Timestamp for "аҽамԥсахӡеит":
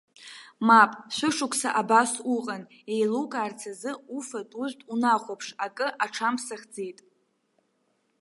6.03-6.99